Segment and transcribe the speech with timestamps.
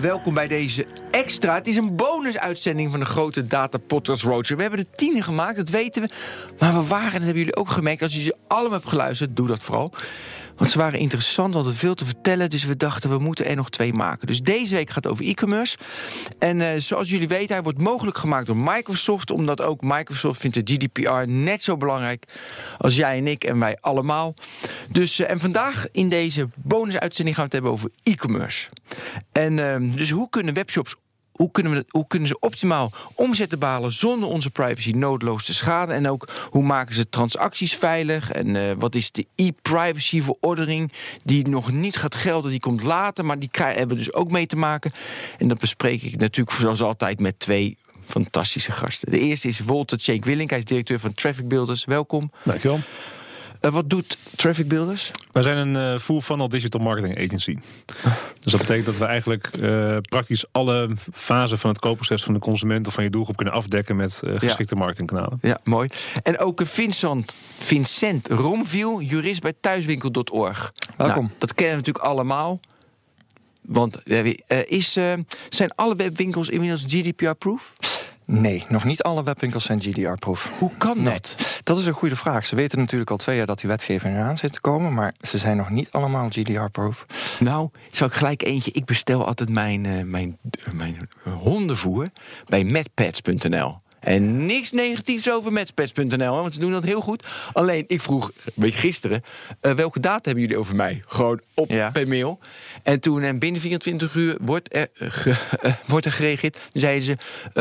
[0.00, 1.54] welkom bij deze extra.
[1.54, 4.56] Het is een bonusuitzending van de grote Data Podcast Roadshow.
[4.56, 6.08] We hebben de tien gemaakt, dat weten we.
[6.58, 8.02] Maar we waren, en dat hebben jullie ook gemerkt...
[8.02, 9.92] als je ze allemaal hebt geluisterd, doe dat vooral...
[10.56, 12.50] Want ze waren interessant, hadden veel te vertellen.
[12.50, 14.26] Dus we dachten, we moeten er nog twee maken.
[14.26, 15.76] Dus deze week gaat het over e-commerce.
[16.38, 19.30] En uh, zoals jullie weten, hij wordt mogelijk gemaakt door Microsoft.
[19.30, 22.34] Omdat ook Microsoft vindt de GDPR net zo belangrijk
[22.78, 24.34] als jij en ik en wij allemaal.
[24.88, 28.68] Dus, uh, en vandaag in deze bonusuitzending gaan we het hebben over e-commerce.
[29.32, 30.96] En uh, dus hoe kunnen webshops
[31.32, 35.94] hoe kunnen, we, hoe kunnen ze optimaal omzetten behalen zonder onze privacy noodloos te schaden?
[35.94, 38.30] En ook hoe maken ze transacties veilig?
[38.30, 40.92] En uh, wat is de e-privacy verordening
[41.24, 42.50] die nog niet gaat gelden?
[42.50, 44.92] Die komt later, maar die hebben we dus ook mee te maken.
[45.38, 49.10] En dat bespreek ik natuurlijk zoals altijd met twee fantastische gasten.
[49.10, 51.84] De eerste is Walter Cenk Willink, hij is directeur van Traffic Builders.
[51.84, 52.32] Welkom.
[52.44, 52.80] Dankjewel.
[53.62, 55.10] Uh, wat doet Traffic Builders?
[55.32, 57.58] Wij zijn een uh, full funnel digital marketing agency.
[58.40, 62.40] Dus dat betekent dat we eigenlijk uh, praktisch alle fasen van het koopproces van de
[62.40, 64.80] consument of van je doelgroep kunnen afdekken met geschikte ja.
[64.80, 65.38] marketingkanalen.
[65.42, 65.88] Ja, mooi.
[66.22, 70.72] En ook Vincent, Vincent Romviel, jurist bij thuiswinkel.org.
[70.96, 71.22] Welkom.
[71.22, 72.60] Nou, dat kennen we natuurlijk allemaal.
[73.60, 73.98] Want
[74.66, 74.92] is,
[75.48, 77.72] zijn alle webwinkels inmiddels GDPR-proof?
[78.40, 80.50] Nee, nog niet alle webwinkels zijn GDPR-proof.
[80.58, 81.34] Hoe kan dat?
[81.38, 82.46] Nee, dat is een goede vraag.
[82.46, 85.38] Ze weten natuurlijk al twee jaar dat die wetgeving eraan zit te komen, maar ze
[85.38, 87.06] zijn nog niet allemaal GDPR-proof.
[87.40, 88.70] Nou, zou ik gelijk eentje.
[88.72, 91.08] Ik bestel altijd mijn, uh, mijn, uh, mijn
[91.38, 92.08] hondenvoer
[92.46, 93.81] bij medpads.nl.
[94.02, 97.26] En niks negatiefs over matchpets.nl, want ze doen dat heel goed.
[97.52, 99.22] Alleen, ik vroeg, weet je, gisteren,
[99.62, 101.02] uh, welke data hebben jullie over mij?
[101.06, 101.90] Gewoon op ja.
[101.90, 102.38] per mail.
[102.82, 106.52] En toen, en binnen 24 uur, wordt er, ge, uh, wordt er gereageerd.
[106.72, 107.16] Dan zeiden ze,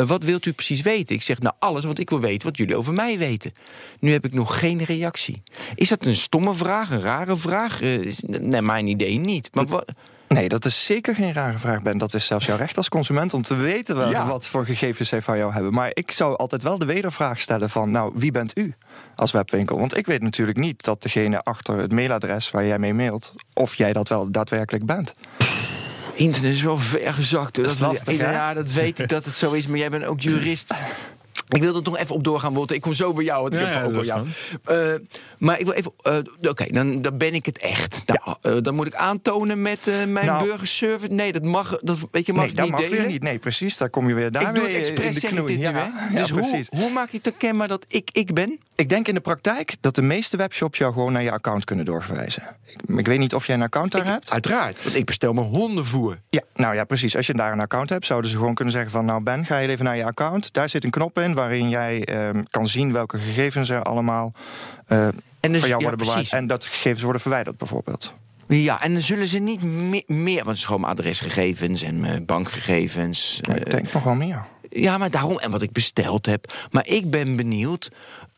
[0.06, 1.16] wat wilt u precies weten?
[1.16, 3.52] Ik zeg, nou alles, want ik wil weten wat jullie over mij weten.
[4.00, 5.44] Nu heb ik nog geen reactie.
[5.76, 7.80] Is dat een stomme vraag, een rare vraag?
[8.28, 9.50] naar mijn idee niet.
[9.54, 9.94] Maar wat...
[10.34, 11.98] Nee, dat is zeker geen rare vraag, Ben.
[11.98, 14.28] Dat is zelfs jouw recht als consument om te weten wel ja.
[14.28, 15.74] wat voor gegevens zij van jou hebben.
[15.74, 18.74] Maar ik zou altijd wel de wedervraag stellen van, nou, wie bent u
[19.16, 19.80] als webwinkel?
[19.80, 23.76] Want ik weet natuurlijk niet dat degene achter het mailadres waar jij mee mailt, of
[23.76, 25.14] jij dat wel daadwerkelijk bent.
[26.14, 27.56] Internet is wel ver gezakt.
[27.56, 29.68] Dat is lastig, ja, dat weet ik dat het zo is.
[29.68, 30.74] Maar jij bent ook jurist.
[31.52, 32.76] Ik wil er nog even op doorgaan, Walter.
[32.76, 34.28] Ik kom zo bij jou, want ik ja, heb ja, ook jou.
[34.72, 35.08] Uh,
[35.38, 35.92] maar ik wil even...
[36.04, 38.04] Uh, Oké, okay, dan, dan ben ik het echt.
[38.06, 38.52] Nou, ja.
[38.52, 41.14] uh, dan moet ik aantonen met mijn nou, burgerservice.
[41.14, 42.98] Nee, dat mag, dat, weet je, mag nee, dat niet mag delen.
[42.98, 43.24] weer niet.
[43.24, 43.78] Nee, precies.
[43.78, 45.60] Daar kom je weer daar ik doe het expres, in de knoei.
[45.60, 48.60] Ja, nu, dus hoe, hoe maak ik te kenbaar dat ik ik ben?
[48.82, 51.86] Ik denk in de praktijk dat de meeste webshops jou gewoon naar je account kunnen
[51.86, 52.44] doorverwijzen.
[52.66, 54.32] Ik, ik weet niet of jij een account daar ik, hebt.
[54.32, 56.20] Uiteraard, want ik bestel mijn hondenvoer.
[56.30, 57.16] Ja, nou ja, precies.
[57.16, 59.06] Als je daar een account hebt, zouden ze gewoon kunnen zeggen van...
[59.06, 60.54] nou Ben, ga je even naar je account.
[60.54, 64.34] Daar zit een knop in waarin jij um, kan zien welke gegevens er allemaal
[64.88, 66.32] uh, en dus, van jou ja, worden bewaard.
[66.32, 68.14] En dat gegevens worden verwijderd bijvoorbeeld.
[68.48, 70.36] Ja, en dan zullen ze niet me meer...
[70.36, 73.40] Want het is gewoon adresgegevens en mijn bankgegevens.
[73.42, 74.46] Ik denk uh, nog wel meer.
[74.70, 76.54] Ja, maar daarom, en wat ik besteld heb.
[76.72, 77.92] Maar ik ben benieuwd...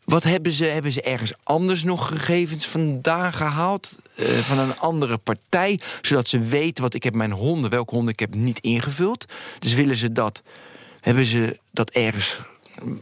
[0.06, 0.66] Wat hebben ze?
[0.66, 3.98] Hebben ze ergens anders nog gegevens vandaan gehaald?
[4.20, 5.80] Uh, van een andere partij?
[6.02, 9.26] Zodat ze weten wat ik heb mijn honden, welke honden ik heb niet ingevuld.
[9.60, 10.44] Dus willen ze dat.
[11.02, 12.40] Hebben ze dat ergens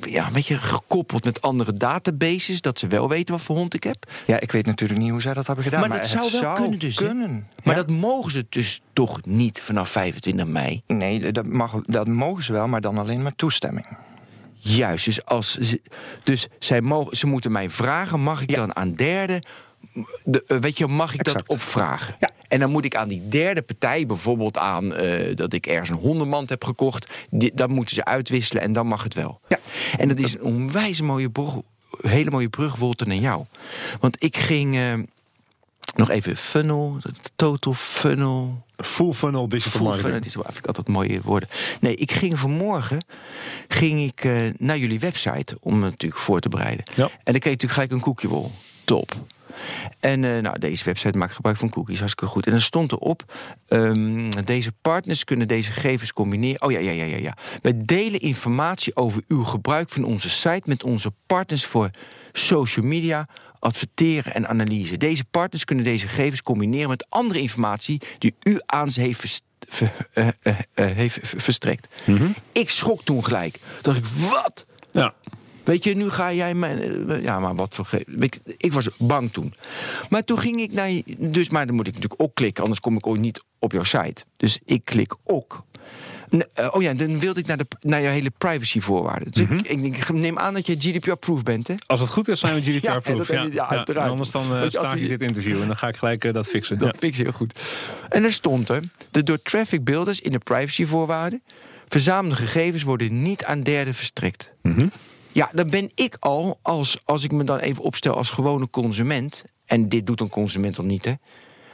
[0.02, 3.84] ja, een beetje gekoppeld met andere databases, dat ze wel weten wat voor hond ik
[3.84, 4.12] heb.
[4.26, 5.80] Ja, ik weet natuurlijk niet hoe zij dat hebben gedaan.
[5.80, 6.96] Maar, maar dat zou wel zou kunnen dus.
[6.96, 7.48] Kunnen.
[7.64, 7.82] Maar Ja.
[7.84, 10.82] dat mogen ze dus toch niet vanaf 25 mei.
[10.88, 13.86] Nee, dat, mag, dat mogen ze wel, maar dan alleen met toestemming.
[14.64, 15.82] Juist, dus, als ze,
[16.24, 18.56] dus zij mogen, ze moeten mij vragen, mag ik Ja.
[18.56, 19.46] dan aan derden,
[20.24, 21.38] de, eh, weet je, mag ik Exact.
[21.48, 22.16] dat opvragen?
[22.20, 22.30] Ja.
[22.48, 25.96] En dan moet ik aan die derde partij, bijvoorbeeld aan eh, dat ik ergens een
[25.96, 29.40] hondenmand heb gekocht, die, dan moeten ze uitwisselen en dan mag het wel.
[29.48, 29.60] Ja.
[29.98, 31.54] En dat is een onwijs mooie brug,
[32.02, 33.46] hele mooie brug, Wolter, naar jou.
[34.00, 34.94] Want ik ging eh,
[35.96, 36.98] nog even funnel,
[37.36, 40.14] total funnel, Full funnel digital Full marketing.
[40.14, 41.50] funnel, die vind ik altijd mooie woorden.
[41.80, 43.06] Nee, ik ging vanmorgen
[43.68, 46.86] ging ik, uh, naar jullie website om me natuurlijk voor te bereiden.
[46.96, 47.04] Ja.
[47.04, 48.50] En dan kreeg ik natuurlijk gelijk een cookiewall.
[48.84, 49.16] Top.
[50.00, 52.46] En uh, nou, deze website maakt gebruik van cookies, hartstikke goed.
[52.46, 53.34] En dan stond erop,
[53.68, 56.62] um, deze partners kunnen deze gegevens combineren.
[56.62, 57.38] Oh ja, ja, ja, ja, ja.
[57.62, 61.90] Wij delen informatie over uw gebruik van onze site met onze partners voor
[62.32, 63.28] social media,
[63.62, 64.98] adverteren en analyse.
[64.98, 69.50] Deze partners kunnen deze gegevens combineren met andere informatie die u aan ze heeft verstrekt.
[69.70, 71.88] Ver, uh, uh, heeft verstrekt.
[72.06, 72.36] Mm -hmm.
[72.52, 73.60] Ik schrok toen gelijk.
[73.82, 74.66] Dacht ik, wat?
[74.92, 75.14] Ja.
[75.64, 77.22] Weet je, nu ga jij mijn.
[77.22, 77.90] Ja, maar wat voor.
[78.16, 79.54] Ik, ik was bang toen.
[80.10, 81.02] Maar toen ging ik naar.
[81.18, 83.84] Dus, maar dan moet ik natuurlijk ook klikken, anders kom ik ooit niet op jouw
[83.84, 84.24] site.
[84.38, 85.64] Dus ik klik ook.
[86.72, 89.32] Oh ja, dan wilde ik naar, de, naar je hele privacyvoorwaarden.
[89.32, 89.86] Dus mm -hmm.
[89.86, 91.74] ik, ik, neem aan dat je GDPR-proof bent, hè?
[91.86, 93.28] Als het goed is, zijn we GDPR-proof.
[93.28, 94.10] ja, ja, ja, uiteraard.
[94.10, 96.78] anders dan uh, sta ik dit interview en dan ga ik gelijk uh, dat fixen.
[96.78, 97.60] Dat fixen heel goed.
[98.10, 101.44] En er stond er, de door traffic builders in de privacyvoorwaarden...
[101.88, 104.52] verzamelde gegevens worden niet aan derden verstrekt.
[104.62, 104.92] Mm -hmm.
[105.32, 109.44] Ja, dan ben ik al, als, als ik me dan even opstel als gewone consument...
[109.66, 111.14] en dit doet een consument al niet, hè...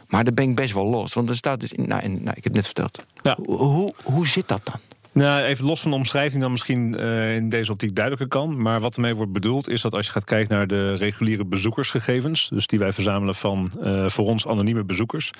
[0.08, 1.14] Maar daar ben ik best wel los.
[1.14, 1.72] Want er staat dus.
[1.72, 3.06] In, nou, en, nou, ik heb het net verteld.
[3.22, 3.38] Ja.
[3.46, 4.80] Hoe, hoe zit dat dan?
[5.12, 8.62] Nou, even los van de omschrijving dan misschien uh, in deze optiek duidelijker kan.
[8.62, 12.50] Maar wat ermee wordt bedoeld is dat als je gaat kijken naar de reguliere bezoekersgegevens...
[12.50, 15.32] dus die wij verzamelen van uh, voor ons anonieme bezoekers...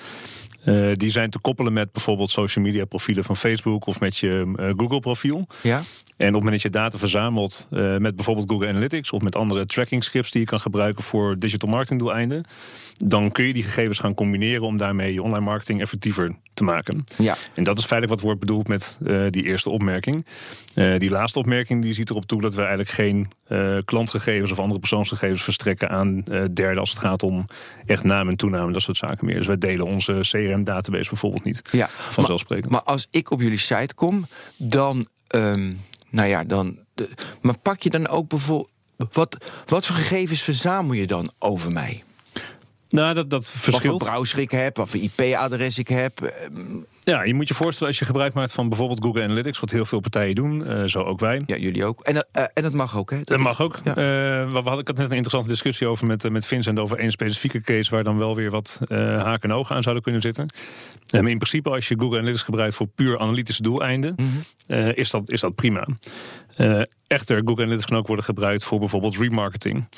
[0.64, 3.86] Uh, die zijn te koppelen met bijvoorbeeld social media profielen van Facebook...
[3.86, 5.46] of met je Google profiel.
[5.62, 5.82] Ja.
[6.18, 9.36] En op het moment dat je data verzamelt uh, met bijvoorbeeld Google Analytics of met
[9.36, 12.44] andere tracking scripts die je kan gebruiken voor digital marketing doeleinden,
[12.96, 17.04] dan kun je die gegevens gaan combineren om daarmee je online marketing effectiever te maken.
[17.18, 17.36] Ja.
[17.54, 20.26] En dat is feitelijk wat wordt bedoeld met uh, die eerste opmerking.
[20.74, 23.28] Uh, die laatste opmerking die ziet erop toe dat we eigenlijk geen
[23.84, 26.22] klantgegevens of andere persoonsgegevens verstrekken aan
[26.52, 27.44] derden als het gaat om
[27.86, 29.36] echt naam en toename, dat soort zaken meer.
[29.36, 31.62] Dus wij delen onze CRM-database bijvoorbeeld niet.
[31.72, 32.70] Ja, vanzelfsprekend.
[32.70, 34.26] Maar, maar als ik op jullie site kom,
[34.56, 35.06] dan.
[35.34, 35.78] Um
[36.10, 36.78] nou ja, dan.
[37.40, 38.70] Maar pak je dan ook bijvoorbeeld.
[39.12, 42.02] Wat, wat voor gegevens verzamel je dan over mij?
[42.88, 43.82] Nou, dat, dat verschilt.
[43.82, 46.20] Wat voor browser ik heb, wat voor IP-adres ik heb.
[46.20, 46.60] Ehm,
[47.00, 49.84] ja, je moet je voorstellen als je gebruik maakt van bijvoorbeeld Google Analytics, wat heel
[49.84, 51.42] veel partijen doen, uh, zo ook wij.
[51.46, 52.00] Ja, jullie ook.
[52.00, 53.16] En, uh, en dat mag ook, hè?
[53.16, 53.80] Dat, dat mag ook.
[53.84, 53.90] Ja.
[53.90, 53.96] Uh,
[54.52, 57.60] we hadden, ik had net een interessante discussie over met, met Vincent over één specifieke
[57.60, 60.46] case waar dan wel weer wat haken en ogen aan zouden kunnen zitten.
[61.10, 64.92] maar in principe, als je Google Analytics gebruikt voor puur analytische doeleinden, mm -hmm.
[64.94, 65.86] is, dat, is dat prima.
[66.58, 69.88] Uh, echter, Google Analytics kan ook worden gebruikt voor bijvoorbeeld remarketing.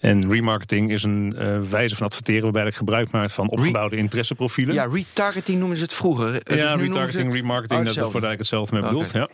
[0.00, 4.00] En remarketing is een uh, wijze van adverteren waarbij ik gebruik maakt van opgebouwde Re
[4.00, 4.74] interesseprofielen.
[4.74, 6.32] Ja, retargeting noemen ze het vroeger.
[6.56, 7.34] Ja, dus retargeting, het...
[7.34, 9.08] remarketing, oh, dat is voor ik hetzelfde mee bedoeld.
[9.08, 9.20] Okay.
[9.20, 9.28] Ja.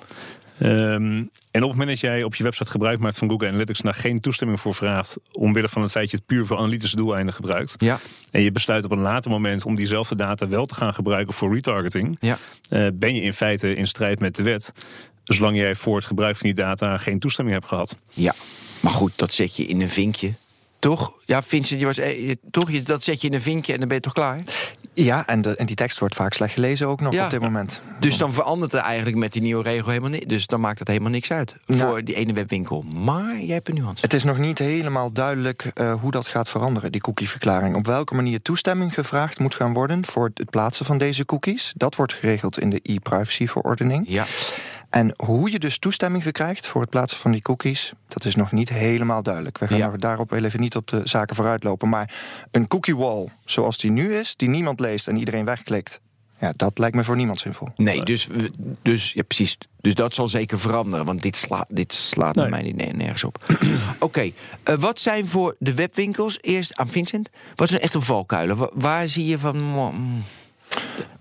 [0.62, 3.80] Um, en op het moment dat jij op je website gebruik maakt van Google Analytics,
[3.80, 6.96] daar geen toestemming voor vraagt, omwille van het feit dat je het puur voor analytische
[6.96, 8.00] doeleinden gebruikt, ja.
[8.30, 11.54] en je besluit op een later moment om diezelfde data wel te gaan gebruiken voor
[11.54, 12.38] retargeting, ja.
[12.70, 14.72] uh, ben je in feite in strijd met de wet
[15.24, 17.96] zolang jij voor het gebruik van die data geen toestemming hebt gehad.
[18.12, 18.34] Ja,
[18.80, 20.34] maar goed, dat zet je in een vinkje.
[20.78, 21.12] Toch?
[21.24, 23.96] Ja, Vincent, je was, eh, toch, dat zet je in een vinkje en dan ben
[23.96, 24.40] je toch klaar?
[24.92, 27.24] Ja, en, de, en die tekst wordt vaak slecht gelezen ook nog ja.
[27.24, 27.80] op dit moment.
[28.00, 30.26] Dus dan verandert er eigenlijk met die nieuwe regel helemaal niks.
[30.26, 31.80] Dus dan maakt het helemaal niks uit Nou.
[31.80, 32.84] voor die ene webwinkel.
[32.94, 34.02] Maar jij hebt een nuance.
[34.02, 37.76] Het is nog niet helemaal duidelijk uh, hoe dat gaat veranderen, die cookieverklaring.
[37.76, 41.72] Op welke manier toestemming gevraagd moet gaan worden voor het plaatsen van deze cookies.
[41.76, 44.04] Dat wordt geregeld in de e-privacy-verordening.
[44.08, 44.26] Ja.
[44.94, 48.52] En hoe je dus toestemming verkrijgt voor het plaatsen van die cookies, dat is nog
[48.52, 49.58] niet helemaal duidelijk.
[49.58, 49.90] We gaan Ja.
[49.96, 51.88] daarop even niet op de zaken vooruitlopen.
[51.88, 52.14] Maar
[52.50, 56.00] een cookie wall zoals die nu is, die niemand leest en iedereen wegklikt,
[56.40, 57.68] ja, dat lijkt me voor niemand zinvol.
[57.76, 58.28] Nee, dus,
[58.82, 59.58] dus ja, precies.
[59.80, 62.48] Dus dat zal zeker veranderen, want dit, sla, dit slaat Nee.
[62.48, 63.46] mij niet, nee, nergens op.
[63.98, 64.30] Oké,
[64.62, 68.56] eh, wat zijn voor de webwinkels, eerst aan Vincent, wat zijn echt een valkuilen?
[68.56, 70.22] Wa- waar zie je van, mm,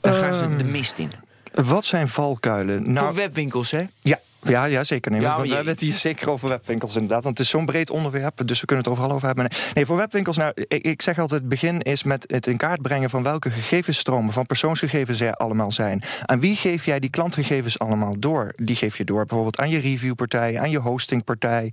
[0.01, 1.11] daar gaan ze de mist in?
[1.53, 2.91] Wat zijn valkuilen?
[2.91, 3.85] Nou, voor webwinkels, hè?
[3.99, 5.11] Ja, ja, ja zeker.
[5.11, 7.23] Nee, Ja, want we hebben het hier zeker over webwinkels inderdaad.
[7.23, 9.45] Want het is zo'n breed onderwerp, dus we kunnen het overal over hebben.
[9.49, 11.39] Nee, Nee, voor webwinkels, nou, ik, ik zeg altijd...
[11.39, 14.33] het begin is met het in kaart brengen van welke gegevensstromen...
[14.33, 16.03] van persoonsgegevens er allemaal zijn.
[16.25, 18.53] Aan wie geef jij die klantgegevens allemaal door?
[18.55, 20.59] Die geef je door bijvoorbeeld aan je reviewpartij...
[20.59, 21.71] aan je hostingpartij...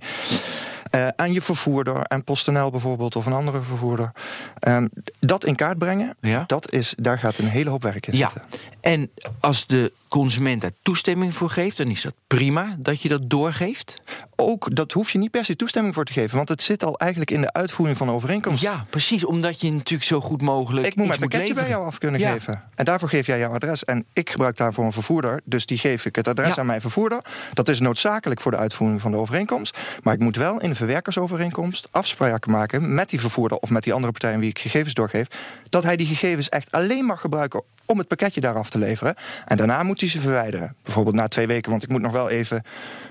[0.91, 3.15] eh, aan je vervoerder, aan PostNL bijvoorbeeld...
[3.15, 4.11] of een andere vervoerder.
[4.59, 4.87] Ehm,
[5.19, 6.43] dat in kaart brengen, Ja.
[6.47, 8.59] dat is, daar gaat een hele hoop werk in Ja, zitten.
[8.81, 13.29] en als de consument daar toestemming voor geeft, dan is dat prima dat je dat
[13.29, 14.01] doorgeeft.
[14.35, 16.37] Ook, dat hoef je niet per se toestemming voor te geven...
[16.37, 18.61] want het zit al eigenlijk in de uitvoering van de overeenkomst.
[18.61, 20.87] Ja, precies, omdat je natuurlijk zo goed mogelijk.
[20.87, 22.31] Ik moet mijn pakketje bij jou af kunnen Ja.
[22.31, 22.63] geven.
[22.75, 23.85] En daarvoor geef jij jouw adres.
[23.85, 25.41] En ik gebruik daarvoor een vervoerder.
[25.45, 26.61] Dus die geef ik het adres Ja.
[26.61, 27.21] aan mijn vervoerder.
[27.53, 29.77] Dat is noodzakelijk voor de uitvoering van de overeenkomst.
[30.03, 33.93] Maar ik moet wel in de verwerkersovereenkomst afspraken maken met die vervoerder of met die
[33.93, 35.27] andere partij aan wie ik gegevens doorgeef.
[35.69, 39.15] Dat hij die gegevens echt alleen mag gebruiken om het pakketje daar af te leveren.
[39.45, 40.75] En daarna moet hij ze verwijderen.
[40.83, 42.63] Bijvoorbeeld na twee weken, want ik moet nog wel even.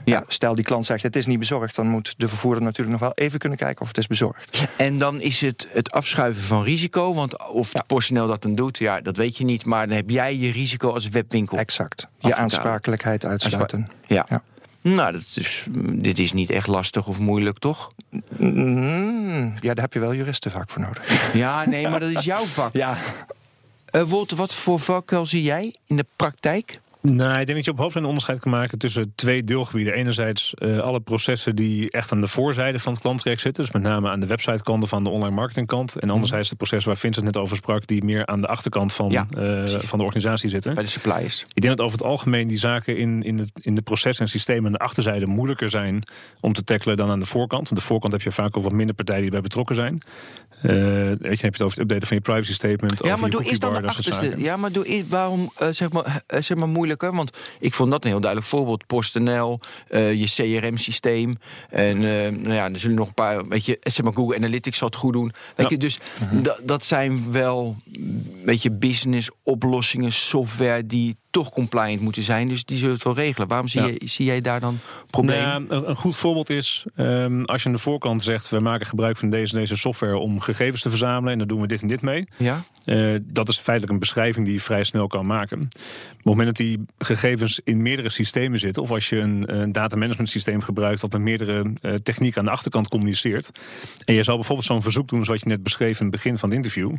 [0.05, 0.17] Ja.
[0.17, 0.25] Ja.
[0.27, 3.27] stel die klant zegt het is niet bezorgd, dan moet de vervoerder natuurlijk nog wel
[3.27, 4.67] even kunnen kijken of het is bezorgd.
[4.77, 7.15] En dan is het het afschuiven van risico.
[7.15, 9.65] Want of de PostNL dat dan doet, ja, dat weet je niet.
[9.65, 11.59] Maar dan heb jij je risico als webwinkel.
[11.59, 12.07] Exact.
[12.19, 13.89] Je aansprakelijkheid uitsluiten.
[14.07, 14.27] Ja.
[14.29, 14.43] Ja.
[14.81, 17.93] Nou, dat is, dit is niet echt lastig of moeilijk, toch?
[18.37, 21.33] Mm, ja, daar heb je wel juristen vaak voor nodig.
[21.35, 22.73] Ja, nee, maar dat is jouw vak.
[22.83, 22.97] Ja.
[23.91, 26.81] Eh Wolter, wat voor valkuil zie jij in de praktijk?
[27.02, 29.95] Nou, ik denk dat je op hoofd een onderscheid kan maken tussen twee deelgebieden.
[29.95, 33.64] Enerzijds uh, alle processen die echt aan de voorzijde van het klanttraject zitten.
[33.64, 35.97] Dus met name aan de websitekant van de online marketingkant.
[35.97, 39.11] En anderzijds de processen waar Vincent net over sprak, die meer aan de achterkant van,
[39.11, 40.75] ja, uh, van de organisatie zitten.
[40.75, 41.45] Bij de suppliers.
[41.54, 44.30] Ik denk dat over het algemeen die zaken in, in, het, in de processen en
[44.30, 46.02] systemen aan de achterzijde moeilijker zijn
[46.40, 47.69] om te tackelen dan aan de voorkant.
[47.69, 50.02] Aan de voorkant heb je vaak ook wat minder partijen die bij betrokken zijn.
[50.62, 53.04] Uh, weet je, heb je het over het updaten van je privacy statement.
[53.04, 54.35] Ja, maar doe is dan de achterste.
[54.37, 58.21] Ja, maar doe waarom zeg maar, zeg maar moeilijk want ik vond dat een heel
[58.21, 58.87] duidelijk voorbeeld.
[58.87, 61.35] PostNL, uh, je CRM-systeem.
[61.71, 64.79] En uh, nou ja, er zullen nog een paar, weet je, zeg maar Google Analytics
[64.79, 65.33] zal het goed doen.
[65.57, 66.43] Weet je, dus mhm.
[66.63, 67.77] dat zijn wel,
[68.45, 72.49] weet je, business oplossingen, software die toch compliant moeten zijn.
[72.49, 73.49] Dus die zullen het wel regelen.
[73.49, 74.79] Waarom zie, je, zie jij daar dan
[75.11, 75.67] problemen?
[75.69, 78.49] Nou een goed voorbeeld is um, als je aan de voorkant zegt...
[78.49, 81.33] we maken gebruik van deze deze software om gegevens te verzamelen...
[81.33, 82.29] en dan doen we dit en dit mee.
[82.37, 82.63] Ja?
[82.85, 85.61] Uh, dat is feitelijk een beschrijving die je vrij snel kan maken.
[85.61, 88.83] Op het moment dat die gegevens in meerdere systemen zitten...
[88.83, 91.01] of als je een, een data management systeem gebruikt...
[91.01, 93.51] wat met meerdere uh, technieken aan de achterkant communiceert...
[94.05, 95.25] en je zal bijvoorbeeld zo'n verzoek doen...
[95.25, 96.95] zoals je net beschreef in het begin van het interview...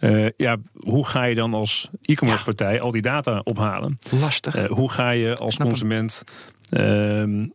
[0.00, 3.67] Uh, ja, hoe ga je dan als e-commerce partij al die data ophalen?
[4.10, 4.56] Lastig.
[4.56, 6.22] Uh, hoe ga je als consument
[6.70, 7.46] uh,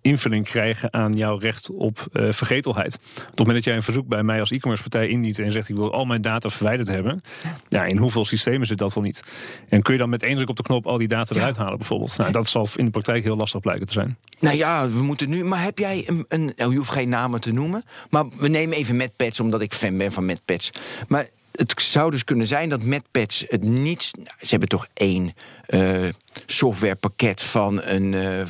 [0.00, 2.94] invulling krijgen aan jouw recht op uh, vergetelheid?
[2.94, 5.68] Op het moment dat jij een verzoek bij mij als e-commerce partij indient en zegt
[5.68, 7.22] ik wil al mijn data verwijderd hebben,
[7.68, 9.22] ja, in hoeveel systemen zit dat wel niet?
[9.68, 11.78] En kun je dan met één druk op de knop al die data eruit halen
[11.78, 12.16] bijvoorbeeld?
[12.16, 14.18] Nou, dat zal in de praktijk heel lastig blijken te zijn.
[14.40, 15.44] Nou ja, we moeten nu.
[15.44, 16.24] Maar heb jij een.
[16.28, 17.84] een nou, je hoeft geen namen te noemen.
[18.10, 20.70] Maar we nemen even MedPads, omdat ik fan ben van MedPads.
[21.08, 24.10] Maar het zou dus kunnen zijn dat MedPads het niet.
[24.40, 25.34] Ze hebben toch één
[25.68, 26.08] uh,
[26.46, 28.42] softwarepakket van een, uh,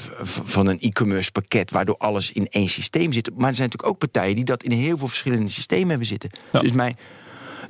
[0.45, 3.31] van een e-commerce pakket, waardoor alles in één systeem zit.
[3.37, 6.31] Maar er zijn natuurlijk ook partijen die dat in heel veel verschillende systemen hebben zitten.
[6.51, 6.97] Dus mijn.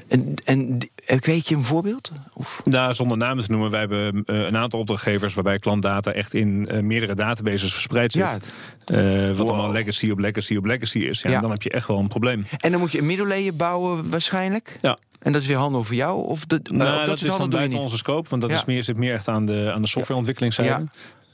[0.08, 2.12] En, en weet je een voorbeeld?
[2.34, 2.61] Of?
[2.64, 6.68] Nou, zonder namen te noemen, wij hebben uh, een aantal opdrachtgevers waarbij klantdata echt in
[6.73, 8.38] uh, meerdere databases verspreid zit.
[8.84, 9.32] Ja.
[9.34, 11.23] Wat allemaal legacy op legacy op legacy is.
[11.23, 11.40] Ja, ja.
[11.40, 12.46] Dan heb je echt wel een probleem.
[12.58, 14.76] En dan moet je een middelleden bouwen waarschijnlijk?
[14.80, 14.99] Ja.
[15.18, 16.26] En dat is weer handig voor jou?
[16.26, 18.84] Of, de, nou, of dat, dat is dan buiten onze scope, want dat is meer,
[18.84, 20.70] zit meer echt aan de, aan de softwareontwikkelingszijde.
[20.70, 20.84] Ja.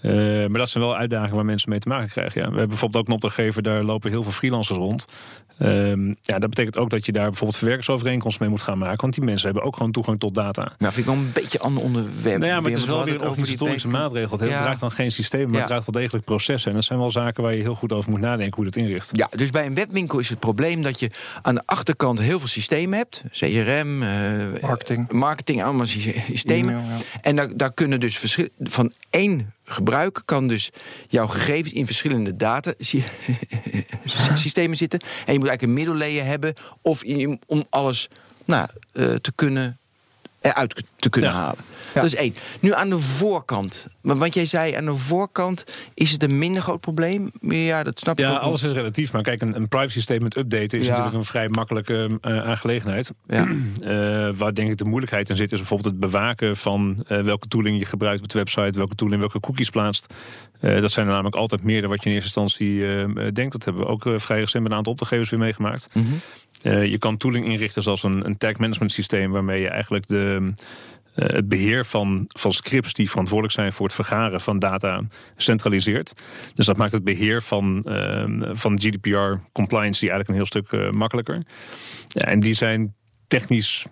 [0.03, 0.13] Uh,
[0.47, 2.35] maar dat zijn wel uitdagingen waar mensen mee te maken krijgen.
[2.35, 2.41] Ja.
[2.41, 5.07] We hebben bijvoorbeeld ook een opdrachtgever, daar lopen heel veel freelancers rond.
[5.59, 9.01] Uh, ja, dat betekent ook dat je daar bijvoorbeeld verwerkersovereenkomst mee moet gaan maken.
[9.01, 10.63] Want die mensen hebben ook gewoon toegang tot data.
[10.79, 12.39] Nou, vind ik wel een beetje een ander onderwerp.
[12.39, 14.39] Nou ja, maar het is wel weer een organisatorische maatregel.
[14.39, 14.63] Het ja.
[14.63, 15.59] draagt dan geen systeem, maar ja.
[15.59, 16.71] het draagt wel degelijk processen.
[16.71, 18.83] En dat zijn wel zaken waar je heel goed over moet nadenken hoe je dat
[18.83, 19.11] inricht.
[19.13, 21.11] Ja, dus bij een webwinkel is het probleem dat je
[21.43, 23.25] aan de achterkant heel veel systemen hebt.
[23.31, 24.09] CRM, uh,
[24.61, 25.13] marketing.
[25.13, 26.75] marketing, allemaal systemen.
[26.75, 30.71] E en daar, daar kunnen dus verschillen van één gebruiker kan dus
[31.09, 32.75] jouw gegevens in verschillende data
[34.35, 35.01] systemen zitten.
[35.01, 37.03] En je moet eigenlijk een middellayer hebben of
[37.47, 38.09] om alles
[38.45, 39.80] nou, uh, te kunnen
[40.41, 41.65] eruit te kunnen halen.
[41.95, 42.35] Dat is één.
[42.61, 43.87] Nu aan de voorkant.
[44.01, 47.31] Want jij zei aan de voorkant is het een minder groot probleem.
[47.41, 49.13] Ja, dat snap ik Ja, alles is relatief.
[49.13, 53.13] Maar kijk, een, een privacy statement updaten is natuurlijk een vrij makkelijke uh, aangelegenheid.
[53.27, 53.47] Ja.
[53.47, 57.49] Uh, waar denk ik de moeilijkheid in zit, is bijvoorbeeld het bewaken van uh, welke
[57.49, 60.15] tooling je gebruikt op de website, welke tooling welke cookies plaatst.
[60.61, 62.79] dat zijn er namelijk altijd meer dan wat je in eerste instantie
[63.33, 63.53] denkt.
[63.53, 65.89] Dat hebben we ook vrij recent met een aantal opdrachtgevers weer meegemaakt.
[65.93, 66.21] Mm -hmm.
[66.63, 70.53] Je kan tooling inrichten zoals een, een tag management systeem, waarmee je eigenlijk de
[71.17, 75.03] uh, het beheer van, van scripts die verantwoordelijk zijn voor het vergaren van data
[75.37, 76.13] centraliseert.
[76.55, 80.73] Dus dat maakt het beheer van, uh, van GDPR compliance die eigenlijk een heel stuk
[80.73, 81.43] uh, makkelijker.
[82.09, 82.95] Ja, en die zijn
[83.29, 83.87] technisch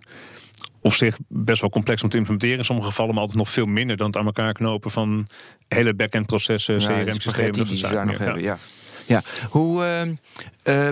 [0.81, 2.59] op zich best wel complex om te implementeren.
[2.59, 5.29] In sommige gevallen maar altijd nog veel minder dan het aan elkaar knopen van
[5.69, 7.53] hele back-end processen, CRM-systemen.
[7.53, 8.59] Dat soort zaken nog hebben, ja.
[9.07, 9.23] ja.
[9.51, 10.17] Hoe,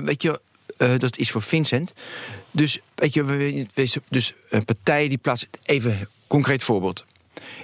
[0.05, 0.41] weet je,
[0.77, 1.93] dat is voor Vincent.
[2.51, 3.67] Dus weet je,
[4.09, 4.33] dus
[4.65, 7.05] partijen die plaatsen even Concreet voorbeeld.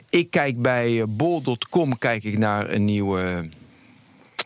[0.09, 3.49] Ik kijk bij eh, bol.com kijk ik naar een nieuwe.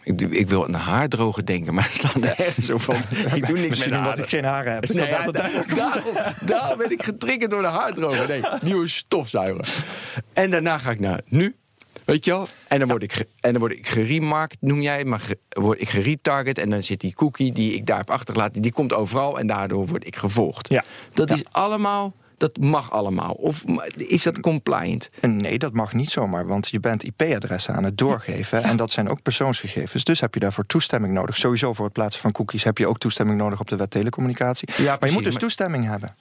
[0.03, 2.97] Ik, ik, wil een haardroger denken, maar er staat nergens zo van.
[3.35, 4.89] Ik doe niks met omdat ik geen haren heb.
[4.93, 5.51] Nee, ja, daar,
[6.41, 8.29] daar, ben ik getriggerd door de haardroger.
[8.29, 9.85] Nee, nieuwe stofzuiger.
[10.33, 11.57] En daarna ga ik naar nu.
[12.05, 12.49] Weet je wel?
[12.69, 16.59] En dan word ik, en dan word ik geremarkt, noem jij maar word ik geretarget.
[16.59, 19.39] En dan zit die cookie die ik daar heb achtergelaten, die komt overal.
[19.39, 20.69] En daardoor word ik gevolgd.
[20.69, 20.85] Ja.
[21.13, 23.33] Dat is allemaal dat mag allemaal?
[23.33, 23.65] Of
[23.97, 25.11] is dat compliant?
[25.21, 28.63] Nee, dat mag niet zomaar, want je bent IP-adressen aan het doorgeven.
[28.63, 30.05] En dat zijn ook persoonsgegevens.
[30.05, 31.37] Dus heb je daarvoor toestemming nodig.
[31.37, 34.69] Sowieso voor het plaatsen van cookies heb je ook toestemming nodig op de wet telecommunicatie.
[34.77, 36.15] Ja, maar je moet dus toestemming hebben.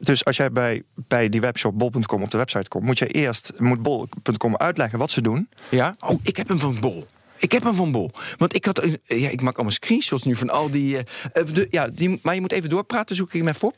[0.00, 3.52] Dus als jij bij, bij die webshop bol.com op de website komt, moet je eerst
[3.58, 5.48] moet bol.com uitleggen wat ze doen.
[5.68, 5.94] Ja.
[5.98, 7.06] Oh, ik heb hem van bol.
[7.40, 8.10] Ik heb hem van Bol.
[8.36, 8.82] Want ik had.
[9.02, 10.96] Ja, ik maak allemaal screenshots nu van al die.
[10.96, 13.74] Uh, ja, die maar je moet even doorpraten, zoek ik hem even op.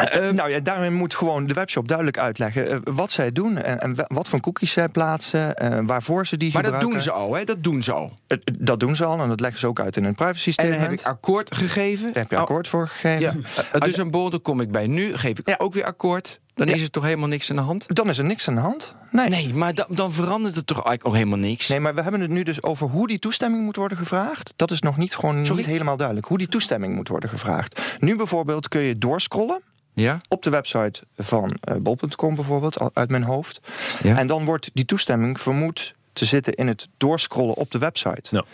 [0.00, 4.28] Uh, nou ja, daarmee moet gewoon de webshop duidelijk uitleggen wat zij doen en, wat
[4.28, 5.54] voor cookies zij plaatsen,
[5.86, 6.90] waarvoor ze die maar gebruiken.
[6.90, 7.44] Maar dat doen ze al, hè?
[7.44, 8.12] Dat doen ze al.
[8.58, 10.82] dat doen ze al en dat leggen ze ook uit in hun privacy statement.
[10.82, 12.06] En heb ik akkoord gegeven.
[12.06, 13.44] Daar heb je akkoord voor gegeven.
[13.72, 13.78] Ja.
[13.78, 14.86] dus een bol, daar kom ik bij.
[14.86, 16.40] Nu geef ik ook weer akkoord.
[16.54, 17.86] Dan is er toch helemaal niks aan de hand?
[17.88, 18.94] Dan is er niks aan de hand.
[19.10, 21.68] Nee, nee maar dan, dan verandert het toch eigenlijk ook helemaal niks?
[21.68, 24.52] Nee, maar we hebben het nu dus over hoe die toestemming moet worden gevraagd.
[24.56, 26.26] Dat is nog niet, gewoon niet helemaal duidelijk.
[26.26, 27.96] Hoe die toestemming moet worden gevraagd.
[27.98, 29.62] Nu bijvoorbeeld kun je doorscrollen.
[29.94, 30.18] Ja?
[30.28, 33.60] Op de website van uh, bol.com bijvoorbeeld, uit mijn hoofd.
[34.02, 34.18] Ja?
[34.18, 38.22] En dan wordt die toestemming vermoed te zitten in het doorscrollen op de website.
[38.30, 38.44] Ja.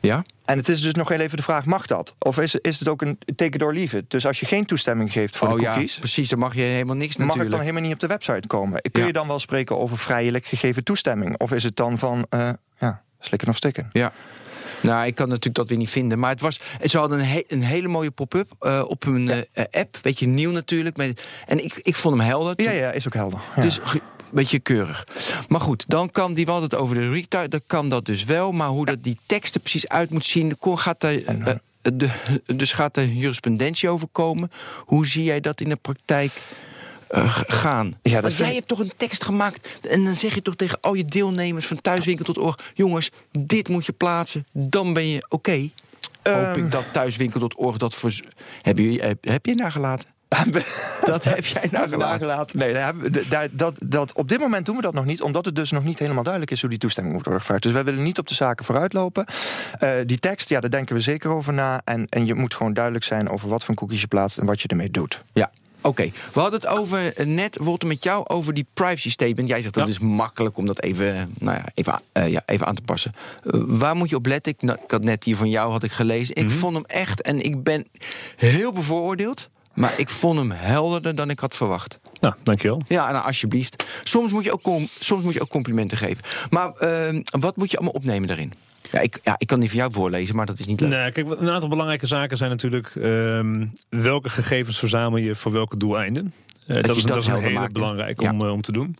[0.00, 0.22] Ja?
[0.44, 2.14] En het is dus nog heel even de vraag, mag dat?
[2.18, 4.10] Of is, is het ook een take it or leave it?
[4.10, 5.92] Dus als je geen toestemming geeft voor oh, de cookies...
[5.92, 7.36] Ja, precies, dan mag je helemaal niks natuurlijk.
[7.36, 8.82] Mag het dan helemaal niet op de website komen?
[8.92, 11.38] Kun je dan wel spreken over vrijelijk gegeven toestemming?
[11.38, 13.88] Of is het dan van, uh, ja, slikken of stikken?
[13.92, 14.12] Ja.
[14.82, 16.18] Nou, ik kan natuurlijk dat weer niet vinden.
[16.18, 19.36] Maar het was, ze hadden een, een hele mooie pop-up uh, op hun uh,
[19.70, 19.96] app.
[20.02, 20.98] Weet je, nieuw natuurlijk.
[21.46, 22.62] En ik, ik vond hem helder.
[22.62, 23.40] Ja, ja, is ook helder.
[23.56, 23.62] Ja.
[23.62, 23.80] Dus
[24.32, 25.06] beetje keurig.
[25.48, 28.52] Maar goed, dan kan die wel het over de retard, dan kan dat dus wel.
[28.52, 31.14] Maar hoe dat die teksten precies uit moet zien, gaat daar.
[31.14, 31.46] Uh,
[31.82, 32.08] de,
[32.56, 34.50] dus gaat er jurisprudentie over komen?
[34.84, 36.32] Hoe zie jij dat in de praktijk?
[37.10, 37.98] Uh, gaan.
[38.02, 40.94] Ja, Want jij hebt toch een tekst gemaakt en dan zeg je toch tegen al
[40.94, 45.34] je deelnemers van thuiswinkel tot oor: jongens, dit moet je plaatsen, dan ben je oké.
[45.34, 45.72] Okay.
[46.22, 48.20] Hoop ik dat thuiswinkel tot oor dat voor.
[48.62, 50.08] Heb je, heb je nagelaten?
[51.04, 52.58] dat heb jij nagelaten.
[52.58, 52.72] Nee,
[53.28, 55.84] dat, dat, dat, op dit moment doen we dat nog niet, omdat het dus nog
[55.84, 57.62] niet helemaal duidelijk is hoe die toestemming moet worden gevraagd.
[57.62, 59.24] Dus wij willen niet op de zaken vooruitlopen.
[59.80, 61.80] Uh, die tekst, ja, daar denken we zeker over na.
[61.84, 64.60] En, en je moet gewoon duidelijk zijn over wat voor cookies je plaatst en wat
[64.60, 65.22] je ermee doet.
[65.32, 65.50] Ja,
[65.82, 69.48] Oké, we hadden het over eh, net, Wolter, met jou over die privacy statement.
[69.48, 72.74] Jij zegt dat is makkelijk om dat even, nou ja, even, uh, ja, even aan
[72.74, 73.12] te passen.
[73.44, 74.52] Uh, waar moet je op letten?
[74.52, 76.34] Ik, nou, ik, had net die van jou had ik gelezen.
[76.34, 76.58] Ik mm -hmm.
[76.58, 77.86] vond hem echt, en ik ben
[78.36, 79.48] heel bevooroordeeld.
[79.74, 81.98] Maar ik vond hem helderder dan ik had verwacht.
[82.20, 82.82] Nou, dankjewel.
[82.88, 83.86] Ja, nou, alsjeblieft.
[84.04, 86.24] Soms moet je ook, soms moet je ook complimenten geven.
[86.50, 88.52] Maar uh, wat moet je allemaal opnemen daarin?
[88.92, 90.90] Ja ik, ja, ik kan die van jou voorlezen, maar dat is niet leuk.
[90.90, 92.94] Nee, kijk, een aantal belangrijke zaken zijn natuurlijk...
[92.94, 93.40] Uh,
[93.88, 96.32] welke gegevens verzamel je voor welke doeleinden?
[96.66, 98.96] Uh, dat, dat, is, dat is een hele belangrijk om, uh, om te doen.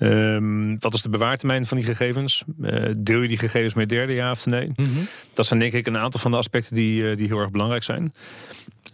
[0.00, 2.44] Um, wat is de bewaartermijn van die gegevens?
[2.60, 4.66] Uh, deel je die gegevens met derden, ja of nee?
[4.66, 5.06] Mm -hmm.
[5.34, 8.12] Dat zijn denk ik een aantal van de aspecten die, die heel erg belangrijk zijn.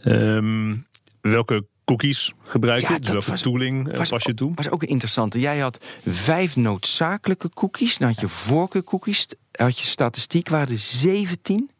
[0.04, 0.86] Um,
[1.30, 2.92] welke cookies gebruik je?
[2.92, 4.52] Ja, dus welke was, tooling was, pas je toe?
[4.54, 5.40] was ook een interessante.
[5.40, 7.98] Jij had vijf noodzakelijke cookies.
[7.98, 9.26] Dan had je voorkeurcookies.
[9.52, 11.70] Had je statistiek, waren er 17.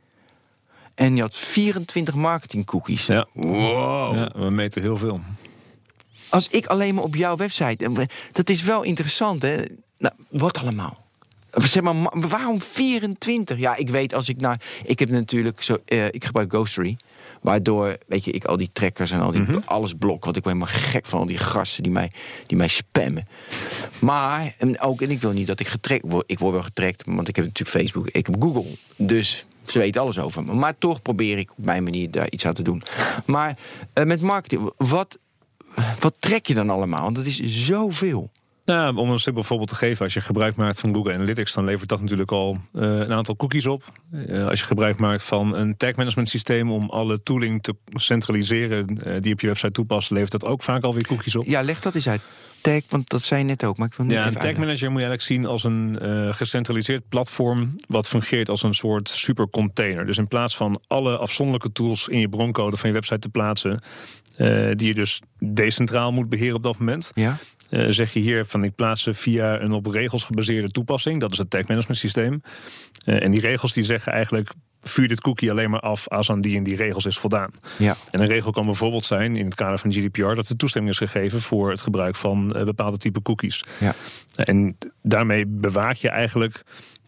[0.94, 3.06] En je had 24 marketing cookies.
[3.06, 3.26] Ja.
[3.32, 4.14] Wow.
[4.14, 5.20] Ja, we meten heel veel.
[6.28, 8.08] Als ik alleen maar op jouw website...
[8.32, 9.56] Dat is wel interessant, hè?
[9.98, 11.04] Nou, wat allemaal?
[11.50, 11.94] Zeg maar,
[12.28, 13.58] waarom 24?
[13.58, 14.60] Ja, ik weet als ik naar...
[14.84, 15.76] Ik heb natuurlijk zo...
[15.88, 16.96] Uh, ik gebruik Ghostery.
[17.44, 20.24] Waardoor, weet je, ik al die trekkers en al die mm alles blok.
[20.24, 22.10] Want ik ben helemaal gek van al die gasten die mij,
[22.46, 23.28] die mij spammen.
[23.98, 26.24] Maar, en ook, en ik wil niet dat ik getrekt word.
[26.26, 28.76] Ik word wel getrekt, want ik heb natuurlijk Facebook, ik heb Google.
[28.96, 30.54] Dus ze weten alles over me.
[30.54, 32.82] Maar toch probeer ik op mijn manier daar iets aan te doen.
[33.26, 33.58] Maar
[33.94, 35.18] uh, met marketing, wat,
[35.98, 37.02] wat trek je dan allemaal?
[37.02, 38.30] Want dat is zoveel.
[38.64, 41.64] Nou, om een simpel voorbeeld te geven, als je gebruik maakt van Google Analytics, dan
[41.64, 43.82] levert dat natuurlijk al uh, een aantal cookies op.
[44.12, 48.98] Uh, als je gebruik maakt van een tag management systeem om alle tooling te centraliseren
[49.06, 51.44] uh, die op je website toepast, levert dat ook vaak alweer cookies op.
[51.44, 52.20] Ja, leg dat eens uit.
[52.60, 53.76] Tag, want dat zei je net ook.
[53.76, 55.98] Maar ik wil ja, een tag manager moet je eigenlijk zien als een
[56.34, 60.06] gecentraliseerd platform wat fungeert als een soort supercontainer.
[60.06, 63.82] Dus in plaats van alle afzonderlijke tools in je broncode van je website te plaatsen,
[64.76, 67.10] die je dus decentraal moet beheren op dat moment.
[67.14, 67.36] Ja.
[67.70, 71.20] Uh, zeg je hier van ik plaats ze via een op regels gebaseerde toepassing.
[71.20, 72.42] Dat is het tag management systeem.
[73.04, 76.40] Uh, en die regels die zeggen eigenlijk vuur dit cookie alleen maar af als aan
[76.40, 77.50] die en die regels is voldaan.
[77.78, 77.96] Ja.
[78.10, 80.98] En een regel kan bijvoorbeeld zijn in het kader van GDPR dat de toestemming is
[80.98, 83.64] gegeven voor het gebruik van uh, bepaalde type cookies.
[83.80, 83.94] Ja.
[84.34, 86.62] En daarmee bewaak je eigenlijk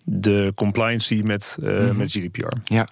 [0.04, 1.96] de compliancy met, mm -hmm.
[1.96, 2.56] met GDPR.
[2.62, 2.88] Ja,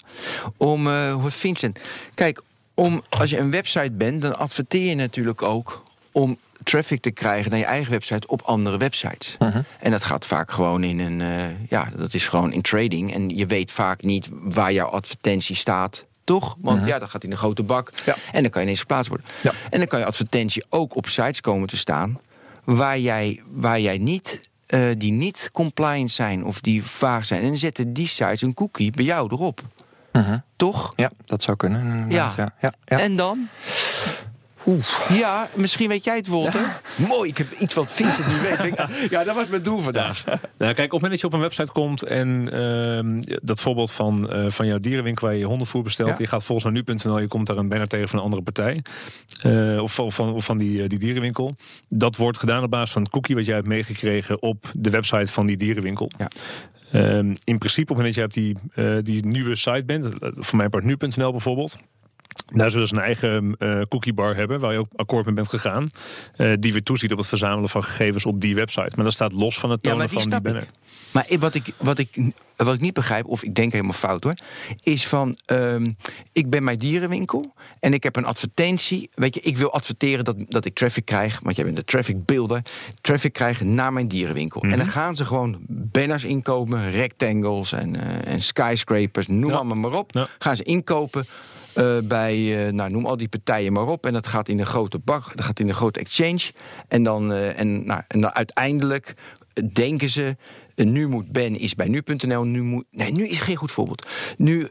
[0.57, 1.81] om uh, Vincent,
[2.15, 2.43] kijk,
[2.75, 7.51] om als je een website bent, dan adverteer je natuurlijk ook om traffic te krijgen
[7.51, 9.37] naar je eigen website op andere websites.
[9.39, 9.65] Uh -huh.
[9.79, 13.15] En dat gaat vaak gewoon in een, uh, ja, dat is gewoon in trading.
[13.15, 16.07] En je weet vaak niet waar jouw advertentie staat.
[16.25, 16.57] Toch?
[16.61, 16.93] Want uh -huh.
[16.93, 17.93] ja, dat gaat in een grote bak.
[18.07, 18.15] Ja.
[18.33, 19.27] En dan kan je ineens geplaatst worden.
[19.41, 19.53] Ja.
[19.71, 22.21] En dan kan je advertentie ook op sites komen te staan
[22.65, 24.41] waar jij, waar jij niet.
[24.69, 27.41] Uh, die niet compliant zijn of die vaag zijn.
[27.41, 29.61] En dan zetten die sites een cookie bij jou erop.
[30.13, 30.35] -huh.
[30.57, 30.93] Toch?
[30.97, 32.07] Ja, dat zou kunnen.
[32.11, 32.73] Ja, ja.
[32.85, 33.49] En dan?
[35.09, 36.81] Ja, misschien weet jij het, Walter.
[37.09, 38.85] Mooi, ik heb iets wat Vincent niet weet.
[39.11, 40.25] Ja, dat was mijn doel vandaag.
[40.25, 43.93] Nou, kijk, op het moment dat je op een website komt en uh, dat voorbeeld
[43.93, 47.29] van, uh, van jouw dierenwinkel waar je hondenvoer bestelt, je gaat volgens naar nu.nl, je
[47.29, 48.83] komt daar een banner tegen van een andere partij.
[49.47, 51.57] Uh, of, of, van, of van die, die dierenwinkel.
[51.89, 55.33] Dat wordt gedaan op basis van het cookie wat jij hebt meegekregen op de website
[55.33, 56.11] van die dierenwinkel.
[56.19, 56.29] Ja.
[57.17, 60.57] Um, in principe, op het moment dat je op die, die nieuwe site bent, voor
[60.57, 61.77] mijn part nu.nl bijvoorbeeld.
[62.47, 65.89] Daar zullen ze een eigen uh, cookiebar hebben, waar je ook akkoord mee bent gegaan.
[66.37, 68.93] Uh, die weer toeziet op het verzamelen van gegevens op die website.
[68.95, 70.63] Maar dat staat los van het tonen ja, van die banner.
[70.63, 70.69] Ik.
[71.11, 72.09] Maar wat ik, wat, ik,
[72.57, 74.35] wat ik niet begrijp, of ik denk helemaal fout hoor,
[74.83, 75.97] is van: um,
[76.33, 79.11] ik ben mijn dierenwinkel en ik heb een advertentie.
[79.15, 82.25] Weet je, ik wil adverteren dat, dat ik traffic krijg, want jij bent de traffic
[82.25, 82.63] builder.
[83.01, 84.61] Traffic krijgen naar mijn dierenwinkel.
[84.61, 84.79] Mm -hmm.
[84.79, 89.57] En dan gaan ze gewoon banners inkopen, rectangles en, uh, en skyscrapers, noem ja.
[89.57, 90.13] allemaal maar op.
[90.13, 90.29] Ja.
[90.39, 91.27] Gaan ze inkopen
[91.75, 94.07] uh, bij, uh, nou, noem al die partijen maar op.
[94.07, 96.53] En dat gaat in een grote bak, dat gaat in een grote exchange.
[96.89, 99.15] En dan, uh, en, nou, en dan uiteindelijk
[99.73, 100.37] denken ze.
[100.77, 102.45] Nu moet Ben is bij nu.nl.
[102.45, 104.07] Nu moet, nee, nu is geen goed voorbeeld.
[104.37, 104.69] Nu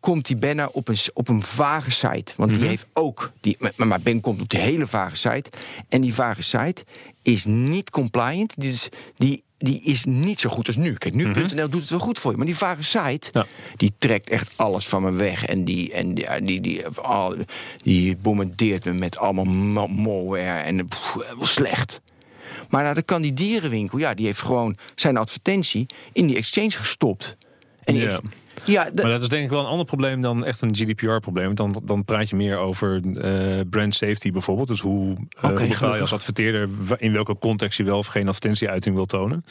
[0.00, 2.32] komt die banner op een, op een vage site.
[2.36, 2.58] Want mm -hmm.
[2.58, 3.32] die heeft ook.
[3.40, 5.50] Die, maar, maar Ben komt op die hele vage site.
[5.88, 6.84] En die vage site
[7.22, 8.60] is niet compliant.
[8.60, 10.94] Dus die die is niet zo goed als nu.
[10.94, 11.70] Kijk, nu.nl mm -hmm.
[11.70, 12.36] doet het wel goed voor je.
[12.36, 13.46] Maar die vage site, ja.
[13.76, 15.44] die trekt echt alles van me weg.
[15.44, 17.30] En die, en die, die, die, oh,
[17.82, 20.60] die bombardeert me met allemaal malware.
[20.60, 22.00] En pff, slecht.
[22.68, 26.70] Maar nou, dan kan die dierenwinkel, ja, die heeft gewoon zijn advertentie in die exchange
[26.70, 27.36] gestopt.
[27.84, 28.20] En ja.
[28.64, 31.54] ja maar dat is denk ik wel een ander probleem dan echt een GDPR-probleem.
[31.54, 34.68] Dan, dan praat je meer over uh, brand safety bijvoorbeeld.
[34.68, 38.26] Dus hoe uh, okay, bepaal je als adverteerder in welke context je wel of geen
[38.28, 39.44] advertentieuiting wil tonen.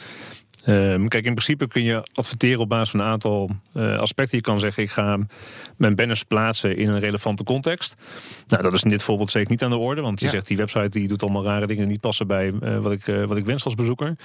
[0.66, 4.36] Um, kijk, in principe kun je adverteren op basis van een aantal uh, aspecten.
[4.36, 5.18] Je kan zeggen, ik ga
[5.76, 7.94] mijn banners plaatsen in een relevante context.
[8.46, 10.00] Nou, dat is in dit voorbeeld zeker niet aan de orde.
[10.00, 10.32] Want je ja.
[10.32, 11.82] zegt, die website die doet allemaal rare dingen...
[11.82, 14.16] die niet passen bij uh, wat, ik, uh, wat ik wens als bezoeker.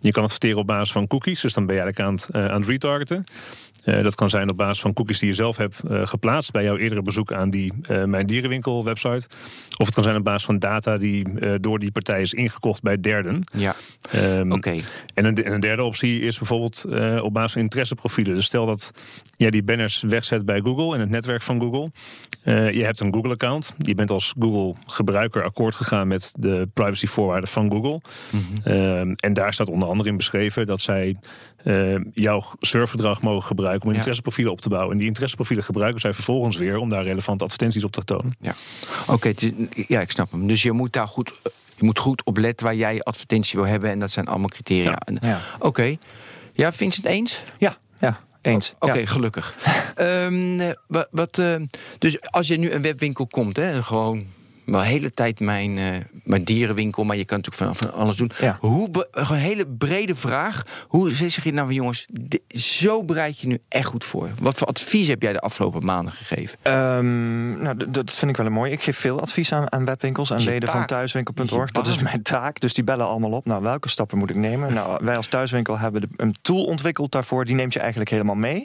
[0.00, 1.40] Je kan adverteren op basis van cookies.
[1.40, 3.24] Dus dan ben je eigenlijk aan het, aan het retargeten.
[3.84, 6.52] dat kan zijn op basis van cookies die je zelf hebt geplaatst...
[6.52, 7.72] bij jouw eerdere bezoek aan die
[8.06, 9.28] Mijn Dierenwinkel website.
[9.76, 11.24] Of het kan zijn op basis van data die
[11.60, 13.44] door die partij is ingekocht bij derden.
[13.52, 13.74] Ja,
[14.14, 14.56] um, oké.
[14.56, 14.82] Okay.
[15.14, 18.34] En een, een derde optie is bijvoorbeeld uh, op basis van interesseprofielen.
[18.34, 18.90] Dus stel dat
[19.36, 21.90] jij die banners wegzet bij Google in het netwerk van Google.
[22.44, 23.74] Uh, je hebt een Google-account.
[23.78, 28.00] Je bent als Google-gebruiker akkoord gegaan met de privacyvoorwaarden van Google.
[28.30, 28.40] -hmm.
[28.66, 31.16] uh, en daar staat onder andere in beschreven dat zij
[32.14, 33.96] jouw surfgedrag mogen gebruiken om ja.
[33.96, 34.92] interesseprofielen op te bouwen.
[34.92, 38.36] En die interesseprofielen gebruiken zij vervolgens weer om daar relevante advertenties op te tonen.
[38.40, 38.54] Ja,
[39.06, 40.46] oké, okay, ja, ik snap hem.
[40.46, 41.32] Dus je moet daar goed
[41.76, 43.90] je moet goed opletten waar jij advertentie wil hebben.
[43.90, 44.98] En dat zijn allemaal criteria.
[45.04, 45.28] Ja.
[45.28, 45.40] Ja.
[45.54, 45.66] Oké.
[45.66, 45.98] Okay.
[46.52, 47.42] Ja, Vincent eens?
[47.58, 48.20] Ja, ja.
[48.40, 48.72] Eens.
[48.74, 49.06] Oké, okay, ja.
[49.06, 49.54] gelukkig.
[49.96, 51.56] um, wat, wat uh,
[51.98, 54.26] dus als je nu een webwinkel komt, hè, gewoon
[54.66, 58.16] wel de hele tijd mijn, uh, mijn dierenwinkel, maar je kan natuurlijk van, van alles
[58.16, 58.30] doen.
[58.40, 58.56] Ja.
[58.60, 60.62] Hoe een hele brede vraag.
[60.88, 64.28] Hoe zeg je nou, jongens, dit, zo bereid je nu echt goed voor?
[64.40, 66.58] Wat voor advies heb jij de afgelopen maanden gegeven?
[66.72, 68.72] Um, nou, dat vind ik wel een mooi.
[68.72, 71.70] Ik geef veel advies aan, aan webwinkels, aan leden van thuiswinkel.org.
[71.70, 73.46] Dat is mijn taak, dus die bellen allemaal op.
[73.46, 74.72] Nou, welke stappen moet ik nemen?
[74.72, 77.44] Nou, wij als thuiswinkel hebben een tool ontwikkeld daarvoor.
[77.44, 78.64] Die neemt je eigenlijk helemaal mee.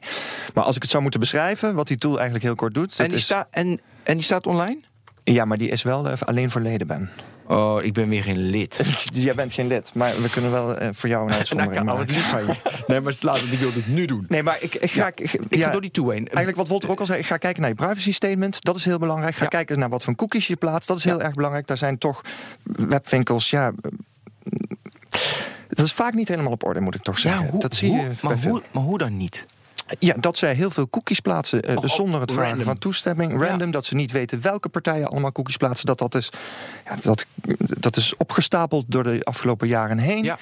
[0.53, 2.95] Maar als ik het zou moeten beschrijven, wat die tool eigenlijk heel kort doet.
[2.97, 3.23] En die, is...
[3.23, 4.79] sta, en, en die staat online?
[5.23, 7.09] Ja, maar die is wel uh, alleen voor leden ben.
[7.47, 8.81] Oh, ik ben weer geen lid.
[9.13, 12.13] Jij bent geen lid, maar we kunnen wel uh, voor jou een uitzondering nou, maken.
[12.13, 12.55] van je.
[12.87, 14.25] Nee, maar laat het, ik wil het nu doen.
[14.27, 14.99] Nee, maar ik, ik ga...
[14.99, 16.27] Ja, ik, ik ja, ga door die toe heen.
[16.27, 18.63] Eigenlijk wat Wolter ook al zei, ik ga kijken naar je privacy statement.
[18.63, 19.35] Dat is heel belangrijk.
[19.35, 19.49] Ga ja.
[19.49, 20.87] kijken naar wat voor cookies je plaatst.
[20.87, 21.67] Dat is heel erg belangrijk.
[21.67, 22.21] Daar zijn toch
[22.63, 23.71] webwinkels, ja...
[25.67, 27.49] Dat is vaak niet helemaal op orde, moet ik toch zeggen.
[27.49, 29.45] Hoe, dat zie hoe, je maar, hoe, maar hoe dan niet?
[29.99, 33.31] Ja, dat zij heel veel cookies plaatsen uh, oh, zonder het vragen van toestemming.
[33.31, 33.73] Random, ja.
[33.73, 35.85] dat ze niet weten welke partijen allemaal cookies plaatsen.
[35.85, 36.29] Dat, dat, is,
[36.85, 37.25] ja, dat,
[37.57, 40.23] dat is opgestapeld door de afgelopen jaren heen.
[40.23, 40.37] Ja.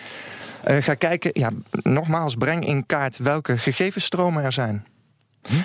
[0.67, 4.85] Uh, ga kijken, ja, nogmaals, breng in kaart welke gegevensstromen er zijn.
[5.47, 5.55] Hm?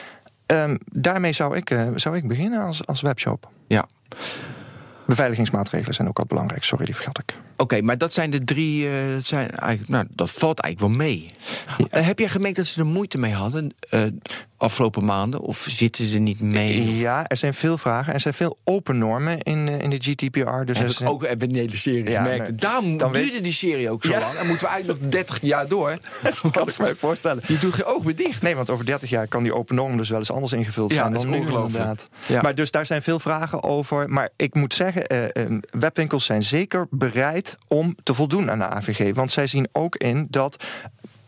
[0.47, 3.49] Um, daarmee zou ik, uh, zou ik beginnen als, als webshop.
[3.67, 3.89] Ja.
[5.07, 6.65] Beveiligingsmaatregelen zijn ook al belangrijk.
[6.65, 7.37] Sorry, die vergat ik.
[7.57, 8.85] Oké, okay, maar dat zijn de drie.
[8.85, 11.31] Uh, dat, zijn eigenlijk, nou, dat valt eigenlijk wel mee.
[11.79, 11.99] Ja.
[12.01, 14.03] Uh, heb jij gemerkt dat ze er moeite mee hadden uh,
[14.57, 15.41] afgelopen maanden?
[15.41, 16.97] Of zitten ze niet mee?
[16.97, 18.15] Ja, er zijn veel vragen.
[18.15, 20.65] Er zijn veel open normen in, in de GDPR.
[20.65, 21.09] Dus heb ik zijn...
[21.09, 22.49] ook de hele serie ja, gemerkt.
[22.49, 23.45] Nee, Daarom dan duurde weet...
[23.45, 24.21] die serie ook zo ja.
[24.21, 24.35] lang.
[24.35, 25.91] En moeten we eigenlijk nog 30 jaar door.
[26.43, 27.43] Ik kan het mij voorstellen.
[27.47, 28.43] Je doet je oog weer dicht.
[28.43, 31.13] Nee, want over 30 jaar kan die open norm dus wel eens anders ingevuld zijn
[31.13, 32.09] dan nu inderdaad.
[32.43, 34.09] Maar dus daar zijn veel vragen over.
[34.09, 35.33] Maar ik moet zeggen,
[35.71, 39.15] webwinkels zijn zeker bereid om te voldoen aan de AVG.
[39.15, 40.65] Want zij zien ook in dat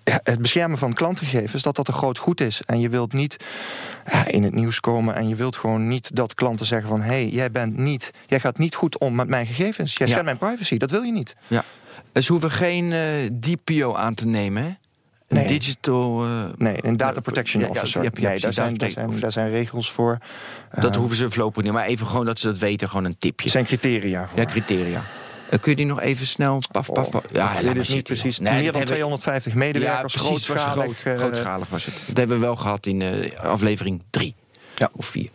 [0.05, 2.63] ja, het beschermen van klantgegevens, dat dat een groot goed is.
[2.67, 3.37] En je wilt niet
[4.13, 7.07] ja, in het nieuws komen en je wilt gewoon niet dat klanten zeggen van hé,
[7.09, 9.97] hey, jij bent niet, jij gaat niet goed om met mijn gegevens.
[9.97, 10.77] Jij schendt mijn privacy.
[10.77, 11.37] Dat wil je niet.
[11.47, 11.65] Ja.
[12.15, 14.69] Ze hoeven geen uh, DPO aan te nemen, hè?
[14.69, 15.47] Een Nee.
[15.47, 16.27] digital.
[16.27, 18.03] uh, Nee, een data protection officer.
[18.03, 20.19] ja, ja, nee, daar, zijn, daar, zijn, daar zijn regels voor.
[20.81, 21.73] dat Eh, hoeven ze voorlopig niet.
[21.73, 23.51] Maar even gewoon dat ze dat weten, gewoon een tipje.
[23.51, 24.39] Zijn criteria voor.
[24.39, 25.03] Ja, criteria.
[25.51, 27.25] Uh, kun je die nog even snel paf, paf, paf.
[27.25, 28.39] Oh, Ja, maar het niet precies.
[28.39, 31.01] Nee, Meer dan hebben- 250 medewerkers, ja, precies, het was grootschalig.
[31.01, 31.95] groot, eh, grootschalig was het.
[32.07, 34.35] Dat hebben we wel gehad in eh, aflevering 3.
[34.79, 34.91] Ja.
[34.93, 35.29] Of 4.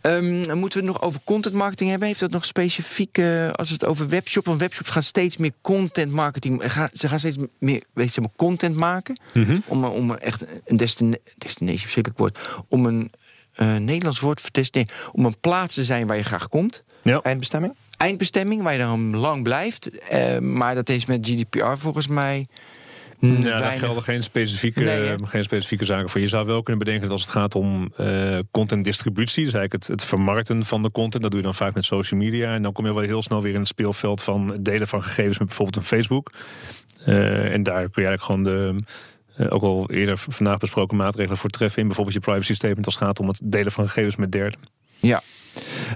[0.00, 2.08] Ehm, moeten we het nog over content marketing hebben?
[2.08, 4.44] Heeft dat nog specifiek, eh, als we het over webshop...
[4.44, 6.72] want webshops gaan steeds meer content marketing...
[6.72, 9.20] Gaan, ze gaan steeds meer weet je, content maken...
[9.66, 12.38] om, eh, om echt een destina destination, verschrikkelijk woord...
[12.68, 13.12] om een
[13.54, 14.96] eh, Nederlands woord voor destination...
[15.12, 16.82] om een plaats te zijn waar je graag komt...
[17.02, 17.20] Ja.
[17.22, 17.74] Eindbestemming?
[18.00, 19.98] Eindbestemming, waar je dan lang blijft.
[19.98, 22.46] Eh, maar dat is met GDPR volgens mij...
[23.18, 26.20] Ja, daar gelden geen specifieke, Nee, geen specifieke zaken voor.
[26.20, 29.86] Je zou wel kunnen bedenken dat als het gaat om eh contentdistributie, dus eigenlijk het,
[29.86, 32.54] het vermarkten van de content, dat doe je dan vaak met social media.
[32.54, 35.02] En dan kom je wel heel snel weer in het speelveld van het delen van
[35.02, 36.32] gegevens met bijvoorbeeld een Facebook.
[37.04, 38.82] Eh, en daar kun je eigenlijk gewoon de,
[39.48, 43.04] ook al eerder vandaag besproken maatregelen voor treffen in bijvoorbeeld je privacy statement als het
[43.04, 44.60] gaat om het delen van gegevens met derden.
[45.00, 45.22] Ja.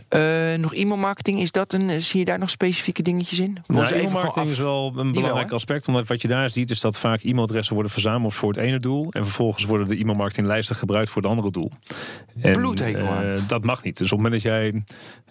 [0.09, 3.59] Eh, nog e-mailmarketing, is dat een, zie je daar nog specifieke dingetjes in?
[3.67, 5.89] Nou, e-mailmarketing is wel een belangrijk aspect.
[5.89, 9.11] Omdat wat je daar ziet is dat vaak e-mailadressen worden verzameld voor het ene doel.
[9.11, 11.71] En vervolgens worden de e-mailmarketinglijsten gebruikt voor het andere doel.
[12.41, 13.99] En, eh, dat mag niet.
[13.99, 14.83] Dus op het moment dat jij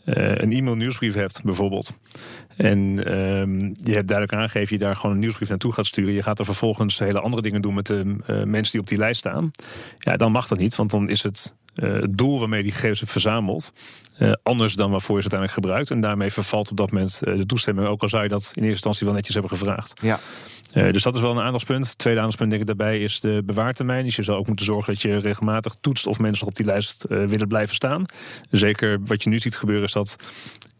[0.05, 1.93] eh, een e-mail nieuwsbrief hebt bijvoorbeeld.
[2.57, 6.13] En ehm, je hebt duidelijk aangegeven je daar gewoon een nieuwsbrief naartoe gaat sturen.
[6.13, 9.19] Je gaat er vervolgens hele andere dingen doen met de mensen die op die lijst
[9.19, 9.51] staan.
[9.97, 10.75] Ja, dan mag dat niet.
[10.75, 13.73] Want dan is het eh, het doel waarmee je die gegevens hebt verzameld.
[14.17, 15.91] eh, anders dan waarvoor je ze uiteindelijk gebruikt.
[15.91, 17.87] En daarmee vervalt op dat moment eh, de toestemming.
[17.87, 19.93] Ook al zou je dat in eerste instantie wel netjes hebben gevraagd.
[20.01, 20.19] Ja.
[20.73, 21.97] Dus dat is wel een aandachtspunt.
[21.97, 24.03] Tweede aandachtspunt denk ik daarbij is de bewaartermijn.
[24.03, 26.65] Dus je zal ook moeten zorgen dat je regelmatig toetst of mensen nog op die
[26.65, 28.05] lijst willen blijven staan.
[28.49, 30.15] Zeker wat je nu ziet gebeuren is dat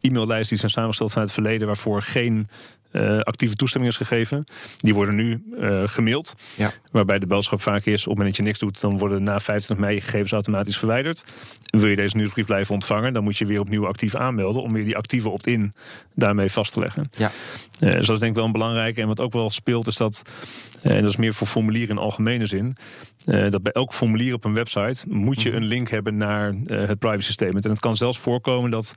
[0.07, 2.47] e-maillijsten die zijn samengesteld vanuit het verleden waarvoor geen
[2.93, 4.45] eh, actieve toestemming is gegeven.
[4.77, 6.35] Die worden nu eh, gemaild.
[6.55, 6.71] Ja.
[6.91, 9.39] Waarbij de boodschap vaak is: op het moment dat je niks doet, dan worden na
[9.39, 11.25] 25 mei gegevens automatisch verwijderd.
[11.65, 14.83] Wil je deze nieuwsbrief blijven ontvangen, dan moet je weer opnieuw actief aanmelden om weer
[14.83, 15.73] die actieve opt-in
[16.15, 17.09] daarmee vast te leggen.
[17.17, 17.31] Ja.
[17.79, 19.01] Eh, dus dat is denk ik wel een belangrijke.
[19.01, 20.21] En wat ook wel speelt, is dat,
[20.81, 22.75] en dat is meer voor formulieren in algemene zin,
[23.25, 26.88] eh, dat bij elk formulier op een website moet je een link hebben naar eh,
[26.88, 27.65] het privacy statement.
[27.65, 28.95] En het kan zelfs voorkomen dat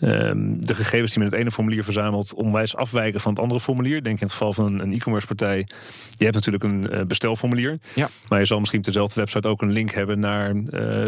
[0.00, 4.02] ehm, de gegevens die men het ene formulier verzamelt onwijs afwijken van het andere formulier.
[4.02, 5.68] Denk in het geval van een, e-commerce partij.
[6.16, 7.78] Je hebt natuurlijk een eh, bestelformulier.
[7.94, 8.08] Ja.
[8.28, 10.54] Maar je zal misschien op dezelfde website ook een link hebben naar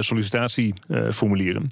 [0.00, 1.68] sollicitatieformulieren.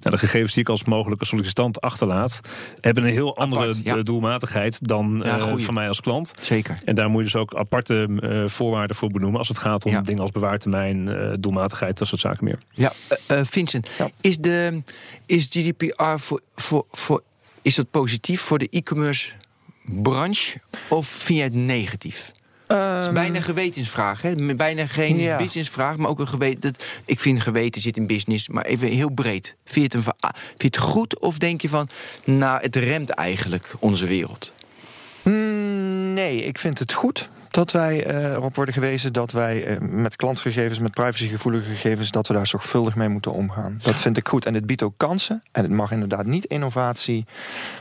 [0.00, 2.40] nou, de gegevens die ik als mogelijke sollicitant achterlaat,
[2.80, 4.02] hebben een heel andere Apart, ja.
[4.02, 6.34] doelmatigheid dan Ja, van mij als klant.
[6.40, 6.78] Zeker.
[6.84, 8.08] En daar moet je dus ook aparte
[8.46, 12.44] voorwaarden voor benoemen als het gaat om dingen als bewaartermijn, eh doelmatigheid, dat soort zaken
[12.44, 12.58] meer.
[12.70, 12.92] Ja,
[13.26, 14.10] eh, eh, Vincent, Ja.
[14.20, 14.82] is, de,
[15.26, 17.22] is GDPR voor, voor, voor,
[17.62, 19.30] is dat positief voor de e-commerce
[19.84, 22.30] branche of vind jij het negatief?
[22.66, 24.54] Het is bijna een gewetensvraag, hè?
[24.56, 25.36] bijna geen Ja.
[25.36, 26.60] businessvraag, maar ook een geweten.
[26.60, 29.56] Dat, ik vind geweten zit in business, maar even heel breed.
[29.64, 31.88] Vind je, het een, va- vind je het goed of denk je van,
[32.24, 34.52] nou, het remt eigenlijk onze wereld?
[35.22, 39.78] Mm, nee, ik vind het goed dat wij eh, erop worden gewezen dat wij eh,
[39.80, 43.78] met klantgegevens, met privacygevoelige gegevens, dat we daar zorgvuldig mee moeten omgaan.
[43.82, 44.46] Dat vind ik goed.
[44.46, 45.42] En het biedt ook kansen.
[45.52, 47.26] En het mag inderdaad niet innovatie,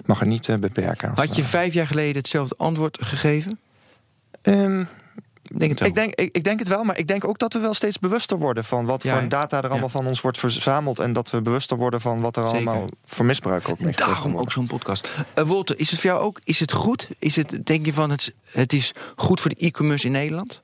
[0.05, 1.11] mag er niet eh, beperken.
[1.15, 3.59] Had je vijf jaar geleden hetzelfde antwoord gegeven?
[4.41, 4.83] Ehm,
[5.49, 5.89] Ik Denk het wel.
[5.89, 7.99] ik, denk, ik, ik denk het wel, maar ik denk ook dat we wel steeds
[7.99, 9.89] bewuster worden van wat Ja, voor data er allemaal Ja.
[9.93, 10.99] van ons wordt verzameld.
[10.99, 12.55] En dat we bewuster worden van wat er Zeker.
[12.67, 13.93] allemaal voor misbruik ook mee.
[13.95, 15.09] Daarom ook zo'n podcast.
[15.33, 16.39] Eh Wolter, is het voor jou ook?
[16.43, 17.09] Is het goed?
[17.19, 20.61] Is het, denk je van het, het is goed voor de e-commerce in Nederland?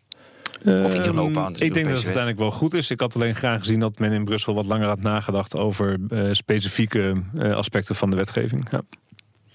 [0.66, 2.92] Of in Europa, is ik denk dat het uiteindelijk wel goed is.
[2.92, 6.30] Ik had alleen graag gezien dat men in Brussel wat langer had nagedacht over eh,
[6.32, 8.68] specifieke eh, aspecten van de wetgeving.
[8.72, 8.82] Ja.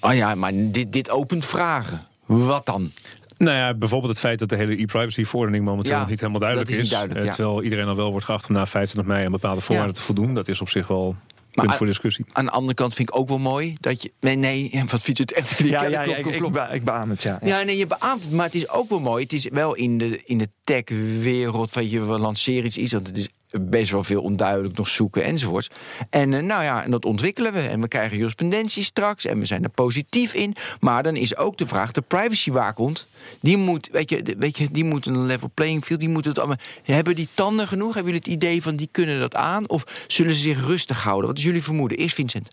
[0.00, 2.06] Oh ja, maar dit, dit opent vragen.
[2.26, 2.92] Wat dan?
[3.40, 6.70] Nou ja, bijvoorbeeld het feit dat de hele e-privacy-verordening momenteel Ja, nog niet helemaal duidelijk
[6.70, 6.90] dat is is.
[6.90, 7.35] duidelijk, Eh, ja.
[7.35, 10.00] Terwijl iedereen al wel wordt geacht om na 25 mei aan bepaalde voorwaarden Ja.
[10.00, 10.35] te voldoen.
[10.35, 11.16] Dat is op zich wel
[11.55, 12.24] Maar punt voor discussie.
[12.33, 14.12] Aan de andere kant vind ik ook wel mooi dat je.
[14.20, 15.59] Nee, nee, ja, wat vind je het echt?
[15.59, 16.26] Ja, ja, ja, ik,
[16.72, 17.38] ik, beaam het, ja.
[17.42, 17.59] ja.
[17.59, 19.22] Ja, nee, je beaamt het, maar het is ook wel mooi.
[19.22, 23.07] Het is wel in de, in de tech-wereld van je we lanceren iets, iets, want
[23.07, 23.29] het is
[23.60, 25.70] best wel veel onduidelijk nog zoeken enzovoorts.
[26.10, 27.60] En uh, nou ja, en dat ontwikkelen we.
[27.60, 30.54] En we krijgen jurisprudentie straks en we zijn er positief in.
[30.80, 33.06] Maar dan is ook de vraag, de privacywaakhond,
[33.40, 36.38] die moet, weet je, weet je, die moet een level playing field, die moet het
[36.38, 36.56] allemaal.
[36.82, 37.94] Hebben die tanden genoeg?
[37.94, 39.68] Hebben jullie het idee van die kunnen dat aan?
[39.68, 41.28] Of zullen ze zich rustig houden?
[41.28, 41.98] Wat is jullie vermoeden?
[41.98, 42.48] Eerst Vincent.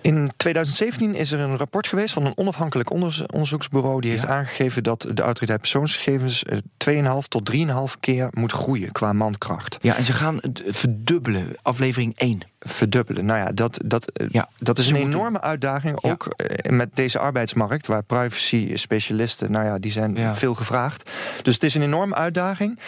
[0.00, 4.00] In 2017 is er een rapport geweest van een onafhankelijk onderzoeksbureau.
[4.00, 6.44] Die heeft aangegeven dat de autoriteit persoonsgegevens
[6.90, 6.92] 2,5
[7.28, 7.62] tot 3,5
[8.00, 9.78] keer moet groeien qua mankracht.
[9.80, 10.31] Ja, en ze gaan
[10.66, 13.24] verdubbelen, aflevering 1 verdubbelen.
[13.24, 16.02] Nou ja, dat, dat, eh, ja, dat is een enorme uitdaging.
[16.02, 21.10] Ook eh, met deze arbeidsmarkt, waar privacy-specialisten, nou ja, die zijn veel gevraagd.
[21.42, 22.78] Dus het is een enorme uitdaging.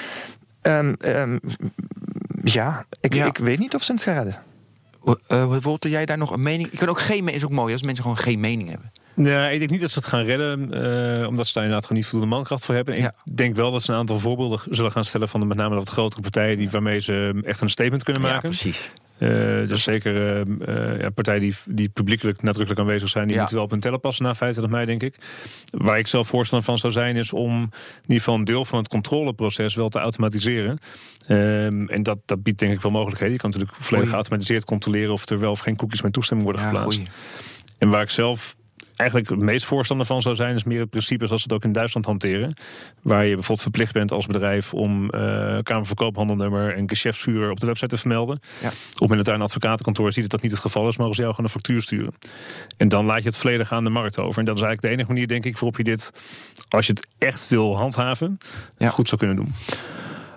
[0.63, 1.41] Um, um,
[2.45, 4.43] ja, ik, ik weet niet of ze het gaan redden.
[5.29, 6.73] Uh, Wolter, jij daar nog een mening?
[6.73, 8.93] Ik kan ook geen is ook mooi als mensen gewoon geen mening hebben.
[9.14, 11.98] Nee, ik denk niet dat ze het gaan redden, uh, omdat ze daar inderdaad gewoon
[11.98, 12.96] niet voldoende mankracht voor hebben.
[12.96, 15.74] Ik denk wel dat ze een aantal voorbeelden zullen gaan stellen van de, met name
[15.74, 18.50] wat grotere partijen die, waarmee ze echt een statement kunnen maken.
[18.50, 18.90] Ja, precies.
[19.18, 23.64] Uh, dus zeker uh, ja, partijen die, die publiekelijk nadrukkelijk aanwezig zijn, die moeten wel
[23.64, 25.16] op hun tellen passen na 25 mei, denk ik.
[25.70, 28.79] Waar ik zelf voorstander van zou zijn, is om in ieder geval een deel van
[28.79, 30.79] het controleproces wel te automatiseren.
[31.29, 33.35] Um, en dat, dat biedt denk ik wel mogelijkheden.
[33.35, 36.66] Je kan natuurlijk volledig geautomatiseerd controleren of er wel of geen cookies met toestemming worden
[36.66, 37.03] geplaatst.
[37.79, 38.57] En waar ik zelf
[38.97, 41.65] eigenlijk het meest voorstander van zou zijn, is meer het principe zoals ze het ook
[41.65, 42.55] in Duitsland hanteren.
[43.03, 47.87] Waar je bijvoorbeeld verplicht bent als bedrijf om uh, kamerverkoophandelnummer en geschäftsvuur op de website
[47.87, 48.41] te vermelden.
[48.63, 48.71] Ja.
[48.99, 51.35] Op het daar een advocatenkantoor ziet dat dat niet het geval is, mogen ze jou
[51.35, 52.15] gewoon een factuur sturen.
[52.77, 54.39] En dan laat je het volledig aan de markt over.
[54.39, 56.13] En dat is eigenlijk de enige manier, denk ik, waarop je dit,
[56.69, 58.39] als je het echt wil handhaven,
[58.79, 58.89] ja.
[58.89, 59.55] goed zou kunnen doen.